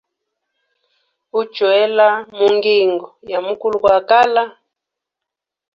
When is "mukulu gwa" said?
3.45-3.97